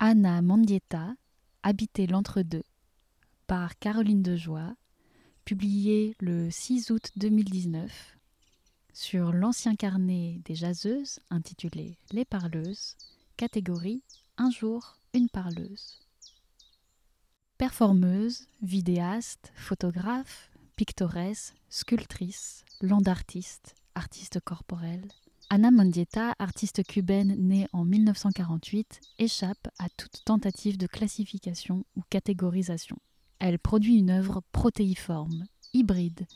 Anna 0.00 0.42
Mandietta, 0.42 1.16
Habiter 1.64 2.06
l'entre-deux, 2.06 2.62
par 3.48 3.76
Caroline 3.80 4.22
Dejoie, 4.22 4.76
publié 5.44 6.14
le 6.20 6.52
6 6.52 6.92
août 6.92 7.10
2019 7.16 8.16
sur 8.92 9.32
l'ancien 9.32 9.74
carnet 9.74 10.40
des 10.44 10.54
jaseuses 10.54 11.18
intitulé 11.30 11.98
Les 12.12 12.24
parleuses, 12.24 12.96
catégorie 13.36 14.04
Un 14.36 14.52
jour, 14.52 14.98
une 15.14 15.28
parleuse. 15.28 15.98
Performeuse, 17.56 18.46
vidéaste, 18.62 19.52
photographe, 19.56 20.52
pictoresse, 20.76 21.54
sculptrice, 21.70 22.64
landartiste, 22.82 23.74
artiste 23.96 24.38
corporelle, 24.38 25.08
Ana 25.50 25.70
Mendieta, 25.70 26.34
artiste 26.38 26.84
cubaine 26.86 27.34
née 27.38 27.68
en 27.72 27.86
1948, 27.86 29.00
échappe 29.18 29.68
à 29.78 29.88
toute 29.88 30.22
tentative 30.26 30.76
de 30.76 30.86
classification 30.86 31.86
ou 31.96 32.02
catégorisation. 32.10 32.98
Elle 33.38 33.58
produit 33.58 33.96
une 33.96 34.10
œuvre 34.10 34.42
protéiforme, 34.52 35.46
hybride, 35.72 36.26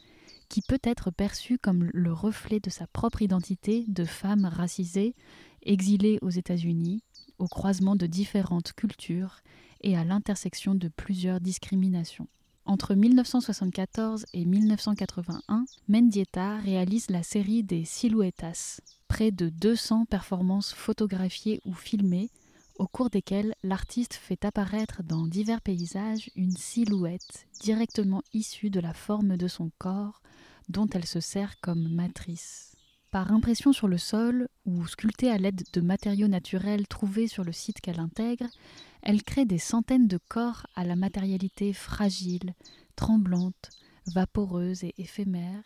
qui 0.49 0.63
peut 0.63 0.81
être 0.83 1.11
perçue 1.11 1.59
comme 1.59 1.91
le 1.93 2.11
reflet 2.11 2.59
de 2.59 2.71
sa 2.71 2.87
propre 2.87 3.21
identité 3.21 3.85
de 3.87 4.07
femme 4.07 4.47
racisée, 4.47 5.15
exilée 5.61 6.19
aux 6.23 6.31
États-Unis, 6.31 7.03
au 7.39 7.49
croisement 7.49 7.97
de 7.97 8.07
différentes 8.07 8.73
cultures 8.73 9.41
et 9.83 9.95
à 9.95 10.05
l'intersection 10.05 10.75
de 10.75 10.89
plusieurs 10.89 11.41
discriminations. 11.43 12.29
Entre 12.65 12.95
1974 12.95 14.27
et 14.33 14.45
1981, 14.45 15.65
Mendieta 15.89 16.59
réalise 16.59 17.11
la 17.11 17.23
série 17.23 17.65
des 17.65 17.85
Silhouettas, 17.85 18.81
près 19.09 19.33
de 19.33 19.49
200 19.49 20.05
performances 20.05 20.73
photographiées 20.73 21.61
ou 21.65 21.75
filmées, 21.75 22.31
au 22.77 22.87
cours 22.87 23.11
desquelles 23.11 23.55
l'artiste 23.63 24.15
fait 24.15 24.45
apparaître 24.45 25.03
dans 25.03 25.27
divers 25.27 25.61
paysages 25.61 26.31
une 26.37 26.57
silhouette 26.57 27.47
directement 27.61 28.23
issue 28.33 28.71
de 28.71 28.81
la 28.81 28.95
forme 28.95 29.37
de 29.37 29.49
son 29.49 29.71
corps, 29.79 30.23
dont 30.69 30.89
elle 30.95 31.07
se 31.07 31.21
sert 31.21 31.61
comme 31.61 31.89
matrice. 31.89 32.72
Par 33.13 33.31
impression 33.31 33.75
sur 33.75 33.89
le 33.89 33.99
sol 33.99 34.49
ou 34.65 34.87
sculptée 34.87 35.31
à 35.31 35.37
l'aide 35.37 35.63
de 35.75 35.81
matériaux 35.83 36.29
naturels 36.29 36.89
trouvés 36.89 37.29
sur 37.29 37.45
le 37.45 37.53
site 37.53 37.83
qu'elle 37.83 38.01
intègre, 38.01 38.47
elle 39.03 39.23
crée 39.23 39.45
des 39.45 39.59
centaines 39.59 40.09
de 40.09 40.19
corps 40.29 40.67
à 40.77 40.85
la 40.85 40.97
matérialité 40.97 41.75
fragile, 41.75 42.55
tremblante, 42.97 43.69
vaporeuse 44.07 44.83
et 44.83 44.95
éphémère, 44.97 45.63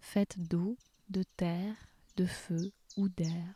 faite 0.00 0.40
d'eau, 0.40 0.76
de 1.08 1.22
terre, 1.36 1.76
de 2.16 2.26
feu 2.26 2.72
ou 2.96 3.08
d'air. 3.08 3.54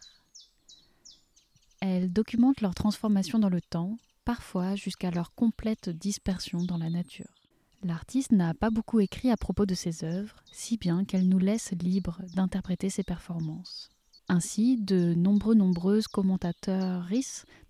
Elle 1.80 2.12
documente 2.12 2.60
leur 2.60 2.76
transformation 2.76 3.40
dans 3.40 3.48
le 3.48 3.60
temps, 3.60 3.98
parfois 4.24 4.76
jusqu'à 4.76 5.10
leur 5.10 5.34
complète 5.34 5.88
dispersion 5.88 6.62
dans 6.62 6.78
la 6.78 6.90
nature. 6.90 7.41
L'artiste 7.84 8.30
n'a 8.30 8.54
pas 8.54 8.70
beaucoup 8.70 9.00
écrit 9.00 9.30
à 9.30 9.36
propos 9.36 9.66
de 9.66 9.74
ses 9.74 10.04
œuvres, 10.04 10.36
si 10.52 10.76
bien 10.76 11.04
qu'elle 11.04 11.28
nous 11.28 11.38
laisse 11.38 11.72
libres 11.72 12.20
d'interpréter 12.34 12.90
ses 12.90 13.02
performances. 13.02 13.90
Ainsi, 14.28 14.76
de 14.76 15.14
nombreux 15.14 15.56
nombreuses 15.56 16.06
commentateurs 16.06 17.08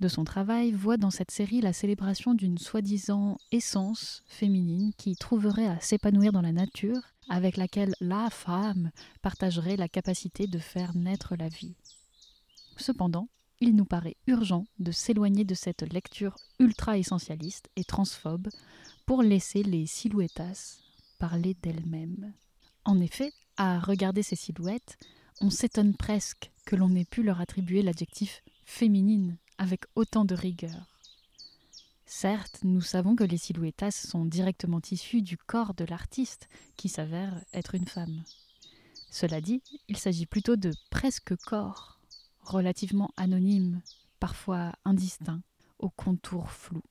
de 0.00 0.08
son 0.08 0.24
travail 0.24 0.72
voient 0.72 0.98
dans 0.98 1.10
cette 1.10 1.30
série 1.30 1.62
la 1.62 1.72
célébration 1.72 2.34
d'une 2.34 2.58
soi-disant 2.58 3.38
essence 3.52 4.22
féminine 4.26 4.92
qui 4.98 5.16
trouverait 5.16 5.66
à 5.66 5.80
s'épanouir 5.80 6.30
dans 6.30 6.42
la 6.42 6.52
nature, 6.52 7.00
avec 7.30 7.56
laquelle 7.56 7.94
la 8.00 8.28
femme 8.28 8.90
partagerait 9.22 9.76
la 9.76 9.88
capacité 9.88 10.46
de 10.46 10.58
faire 10.58 10.94
naître 10.94 11.36
la 11.36 11.48
vie. 11.48 11.74
Cependant, 12.76 13.28
il 13.62 13.76
nous 13.76 13.84
paraît 13.84 14.16
urgent 14.26 14.64
de 14.80 14.90
s'éloigner 14.90 15.44
de 15.44 15.54
cette 15.54 15.82
lecture 15.92 16.34
ultra-essentialiste 16.58 17.68
et 17.76 17.84
transphobe 17.84 18.48
pour 19.06 19.22
laisser 19.22 19.62
les 19.62 19.86
silhouettas 19.86 20.80
parler 21.20 21.54
d'elles-mêmes. 21.62 22.32
En 22.84 22.98
effet, 23.00 23.32
à 23.56 23.78
regarder 23.78 24.24
ces 24.24 24.34
silhouettes, 24.34 24.98
on 25.40 25.48
s'étonne 25.48 25.94
presque 25.94 26.50
que 26.66 26.74
l'on 26.74 26.92
ait 26.96 27.04
pu 27.04 27.22
leur 27.22 27.40
attribuer 27.40 27.82
l'adjectif 27.82 28.42
féminine 28.64 29.38
avec 29.58 29.84
autant 29.94 30.24
de 30.24 30.34
rigueur. 30.34 30.98
Certes, 32.04 32.58
nous 32.64 32.80
savons 32.80 33.14
que 33.14 33.22
les 33.22 33.38
silhouettas 33.38 33.92
sont 33.92 34.24
directement 34.24 34.80
issues 34.90 35.22
du 35.22 35.36
corps 35.36 35.74
de 35.74 35.84
l'artiste, 35.84 36.48
qui 36.76 36.88
s'avère 36.88 37.40
être 37.52 37.76
une 37.76 37.86
femme. 37.86 38.24
Cela 39.12 39.40
dit, 39.40 39.62
il 39.86 39.98
s'agit 39.98 40.26
plutôt 40.26 40.56
de 40.56 40.72
presque 40.90 41.36
corps, 41.36 42.00
relativement 42.42 43.10
anonymes, 43.16 43.80
parfois 44.20 44.72
indistincts, 44.84 45.42
aux 45.78 45.90
contours 45.90 46.50
flous. 46.50 46.84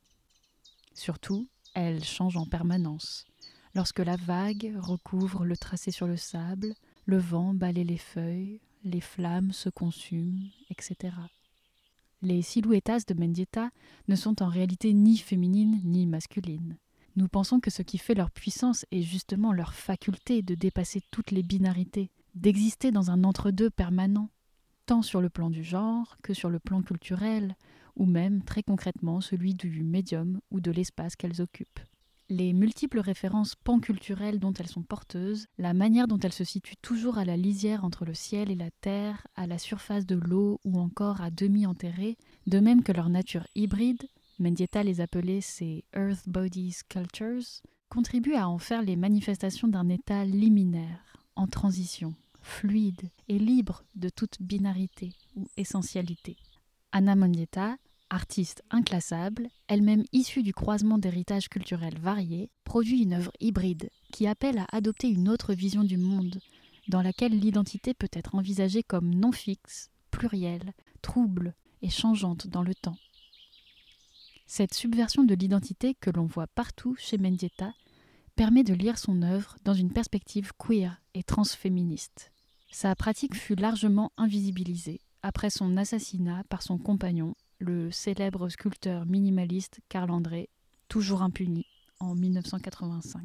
Surtout, 0.93 1.47
elles 1.73 2.03
changent 2.03 2.37
en 2.37 2.45
permanence. 2.45 3.25
Lorsque 3.73 3.99
la 3.99 4.17
vague 4.17 4.73
recouvre 4.77 5.45
le 5.45 5.55
tracé 5.55 5.91
sur 5.91 6.07
le 6.07 6.17
sable, 6.17 6.73
le 7.05 7.17
vent 7.17 7.53
balaye 7.53 7.85
les 7.85 7.97
feuilles, 7.97 8.59
les 8.83 9.01
flammes 9.01 9.53
se 9.53 9.69
consument, 9.69 10.49
etc. 10.69 11.15
Les 12.21 12.41
silhouettas 12.41 13.03
de 13.07 13.13
Mendieta 13.13 13.69
ne 14.07 14.15
sont 14.15 14.43
en 14.43 14.47
réalité 14.47 14.93
ni 14.93 15.17
féminines 15.17 15.81
ni 15.83 16.05
masculines. 16.05 16.77
Nous 17.15 17.27
pensons 17.27 17.59
que 17.59 17.71
ce 17.71 17.81
qui 17.81 17.97
fait 17.97 18.13
leur 18.13 18.31
puissance 18.31 18.85
est 18.91 19.01
justement 19.01 19.53
leur 19.53 19.73
faculté 19.73 20.41
de 20.41 20.55
dépasser 20.55 21.01
toutes 21.11 21.31
les 21.31 21.43
binarités, 21.43 22.11
d'exister 22.35 22.91
dans 22.91 23.11
un 23.11 23.23
entre-deux 23.23 23.69
permanent, 23.69 24.29
tant 24.91 25.01
sur 25.01 25.21
le 25.21 25.29
plan 25.29 25.49
du 25.49 25.63
genre 25.63 26.17
que 26.21 26.33
sur 26.33 26.49
le 26.49 26.59
plan 26.59 26.81
culturel, 26.81 27.55
ou 27.95 28.05
même 28.05 28.43
très 28.43 28.61
concrètement 28.61 29.21
celui 29.21 29.55
du 29.55 29.85
médium 29.85 30.41
ou 30.51 30.59
de 30.59 30.69
l'espace 30.69 31.15
qu'elles 31.15 31.41
occupent. 31.41 31.79
Les 32.27 32.51
multiples 32.51 32.99
références 32.99 33.55
panculturelles 33.55 34.37
dont 34.37 34.51
elles 34.51 34.67
sont 34.67 34.83
porteuses, 34.83 35.47
la 35.57 35.73
manière 35.73 36.09
dont 36.09 36.19
elles 36.19 36.33
se 36.33 36.43
situent 36.43 36.75
toujours 36.81 37.17
à 37.17 37.23
la 37.23 37.37
lisière 37.37 37.85
entre 37.85 38.03
le 38.03 38.13
ciel 38.13 38.51
et 38.51 38.55
la 38.55 38.69
terre, 38.81 39.25
à 39.37 39.47
la 39.47 39.57
surface 39.57 40.05
de 40.05 40.15
l'eau 40.15 40.59
ou 40.65 40.77
encore 40.77 41.21
à 41.21 41.31
demi 41.31 41.65
enterrées, 41.65 42.17
de 42.47 42.59
même 42.59 42.83
que 42.83 42.91
leur 42.91 43.07
nature 43.07 43.47
hybride, 43.55 44.03
Mendieta 44.39 44.83
les 44.83 44.99
appelait 44.99 45.39
ses 45.39 45.85
Earth 45.95 46.27
Body 46.27 46.73
Sculptures, 46.73 47.61
contribuent 47.87 48.35
à 48.35 48.49
en 48.49 48.57
faire 48.57 48.81
les 48.81 48.97
manifestations 48.97 49.69
d'un 49.69 49.87
état 49.87 50.25
liminaire, 50.25 51.15
en 51.37 51.47
transition, 51.47 52.13
fluide 52.41 53.09
et 53.27 53.39
libre 53.39 53.83
de 53.95 54.09
toute 54.09 54.41
binarité 54.41 55.13
ou 55.35 55.47
essentialité. 55.57 56.37
Anna 56.91 57.15
Mendieta 57.15 57.77
Artiste 58.13 58.61
inclassable, 58.71 59.47
elle-même 59.69 60.03
issue 60.11 60.43
du 60.43 60.53
croisement 60.53 60.97
d'héritages 60.97 61.47
culturels 61.47 61.97
variés, 61.97 62.49
produit 62.65 63.03
une 63.03 63.13
œuvre 63.13 63.31
hybride 63.39 63.89
qui 64.11 64.27
appelle 64.27 64.57
à 64.57 64.67
adopter 64.73 65.07
une 65.07 65.29
autre 65.29 65.53
vision 65.53 65.85
du 65.85 65.95
monde, 65.95 66.41
dans 66.89 67.01
laquelle 67.01 67.39
l'identité 67.39 67.93
peut 67.93 68.09
être 68.11 68.35
envisagée 68.35 68.83
comme 68.83 69.15
non 69.15 69.31
fixe, 69.31 69.91
plurielle, 70.11 70.73
trouble 71.01 71.55
et 71.81 71.89
changeante 71.89 72.47
dans 72.47 72.63
le 72.63 72.75
temps. 72.75 72.97
Cette 74.45 74.73
subversion 74.73 75.23
de 75.23 75.33
l'identité 75.33 75.93
que 75.93 76.09
l'on 76.09 76.25
voit 76.25 76.47
partout 76.47 76.97
chez 76.99 77.17
Mendieta 77.17 77.73
permet 78.41 78.63
de 78.63 78.73
lire 78.73 78.97
son 78.97 79.21
œuvre 79.21 79.55
dans 79.65 79.75
une 79.75 79.93
perspective 79.93 80.51
queer 80.57 80.99
et 81.13 81.21
transféministe. 81.21 82.31
Sa 82.71 82.95
pratique 82.95 83.35
fut 83.35 83.53
largement 83.53 84.11
invisibilisée 84.17 84.99
après 85.21 85.51
son 85.51 85.77
assassinat 85.77 86.43
par 86.49 86.63
son 86.63 86.79
compagnon 86.79 87.35
le 87.59 87.91
célèbre 87.91 88.49
sculpteur 88.49 89.05
minimaliste 89.05 89.81
Carl 89.89 90.09
André, 90.09 90.49
toujours 90.87 91.21
impuni, 91.21 91.67
en 91.99 92.15
1985. 92.15 93.21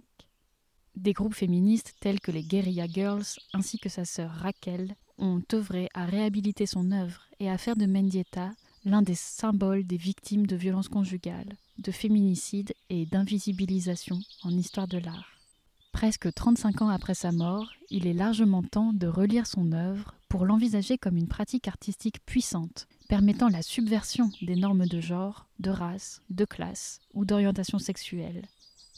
Des 0.97 1.15
groupes 1.15 1.33
féministes 1.33 1.95
tels 1.99 2.21
que 2.21 2.31
les 2.31 2.43
Guerrilla 2.43 2.87
Girls 2.87 3.39
ainsi 3.55 3.79
que 3.79 3.89
sa 3.89 4.05
sœur 4.05 4.31
Raquel 4.33 4.97
ont 5.17 5.41
œuvré 5.55 5.89
à 5.95 6.05
réhabiliter 6.05 6.67
son 6.67 6.93
œuvre 6.93 7.23
et 7.41 7.49
à 7.49 7.57
faire 7.57 7.77
de 7.77 7.87
Mendieta 7.87 8.51
l'un 8.87 9.03
des 9.03 9.17
symboles 9.17 9.85
des 9.85 9.97
victimes 9.97 10.47
de 10.47 10.55
violences 10.55 10.89
conjugales, 10.89 11.57
de 11.79 11.91
féminicide 11.91 12.73
et 12.89 13.05
d'invisibilisation 13.05 14.21
en 14.45 14.51
histoire 14.57 14.87
de 14.87 14.99
l'art. 14.99 15.33
Presque 15.91 16.33
35 16.33 16.83
ans 16.83 16.89
après 16.89 17.15
sa 17.15 17.33
mort, 17.33 17.73
il 17.91 18.07
est 18.07 18.13
largement 18.13 18.63
temps 18.63 18.93
de 18.93 19.09
relire 19.09 19.49
son 19.49 19.73
œuvre 19.73 20.15
pour 20.29 20.47
l'envisager 20.47 20.99
comme 20.99 21.17
une 21.17 21.27
pratique 21.27 21.67
artistique 21.67 22.25
puissante, 22.25 22.87
permettant 23.09 23.49
la 23.49 23.63
subversion 23.63 24.31
des 24.41 24.55
normes 24.55 24.87
de 24.87 25.01
genre, 25.01 25.49
de 25.59 25.71
race, 25.71 26.23
de 26.31 26.45
classe 26.45 27.01
ou 27.13 27.25
d'orientation 27.25 27.81
sexuelle, 27.81 28.47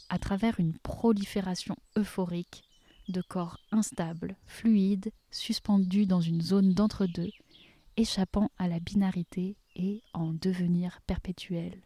à 0.09 0.19
travers 0.19 0.59
une 0.59 0.77
prolifération 0.77 1.75
euphorique 1.97 2.63
de 3.07 3.21
corps 3.21 3.57
instables, 3.71 4.35
fluides, 4.45 5.11
suspendus 5.31 6.05
dans 6.05 6.21
une 6.21 6.41
zone 6.41 6.75
d'entre-deux, 6.75 7.31
échappant 7.97 8.51
à 8.59 8.67
la 8.67 8.79
binarité 8.79 9.55
en 10.13 10.33
devenir 10.33 11.01
perpétuel. 11.07 11.81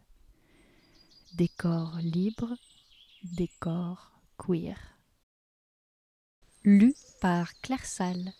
Des 1.34 1.48
corps 1.50 1.98
libres, 2.02 2.56
des 3.24 3.50
corps 3.60 4.12
queer 4.38 4.94
lu 6.66 6.94
par 7.20 7.54
Claire 7.62 7.86
Salle. 7.86 8.32